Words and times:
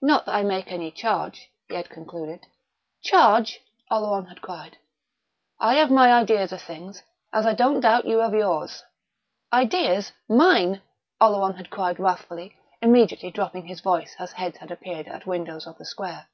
"Not 0.00 0.26
that 0.26 0.34
I 0.36 0.44
make 0.44 0.70
any 0.70 0.92
charge" 0.92 1.50
he 1.68 1.74
had 1.74 1.90
concluded. 1.90 2.46
"Charge!" 3.02 3.60
Oleron 3.90 4.26
had 4.28 4.40
cried. 4.40 4.76
"I 5.58 5.76
'ave 5.80 5.92
my 5.92 6.20
idears 6.22 6.52
of 6.52 6.62
things, 6.62 7.02
as 7.32 7.46
I 7.46 7.54
don't 7.54 7.80
doubt 7.80 8.04
you 8.04 8.22
'ave 8.22 8.38
yours" 8.38 8.84
"Ideas 9.62 10.12
mine!" 10.28 10.82
Oleron 11.20 11.56
had 11.56 11.68
cried 11.70 11.98
wrathfully, 11.98 12.54
immediately 12.80 13.32
dropping 13.32 13.66
his 13.66 13.80
voice 13.80 14.14
as 14.20 14.30
heads 14.30 14.58
had 14.58 14.70
appeared 14.70 15.08
at 15.08 15.26
windows 15.26 15.66
of 15.66 15.78
the 15.78 15.84
square. 15.84 16.28